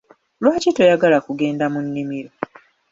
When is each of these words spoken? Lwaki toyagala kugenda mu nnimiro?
Lwaki 0.41 0.69
toyagala 0.75 1.17
kugenda 1.25 1.65
mu 1.73 1.79
nnimiro? 1.85 2.31